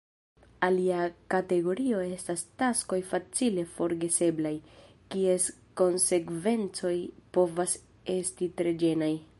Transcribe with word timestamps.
Alia 0.67 1.01
kategorio 1.33 1.99
estas 2.13 2.43
taskoj 2.61 2.99
facile 3.11 3.65
forgeseblaj, 3.75 4.55
kies 5.15 5.47
konsekvencoj 5.83 6.97
povas 7.39 7.79
esti 8.19 8.53
tre 8.63 8.77
ĝenaj. 8.85 9.13